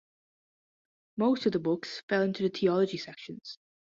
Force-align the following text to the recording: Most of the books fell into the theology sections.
Most 1.15 1.45
of 1.45 1.51
the 1.51 1.59
books 1.59 2.01
fell 2.09 2.23
into 2.23 2.41
the 2.41 2.49
theology 2.49 2.97
sections. 2.97 3.59